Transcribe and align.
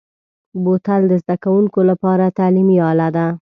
بوتل 0.63 1.01
د 1.07 1.13
زده 1.23 1.35
کوونکو 1.43 1.79
لپاره 1.89 2.35
تعلیمي 2.37 2.77
اله 2.91 3.07
ده. 3.15 3.27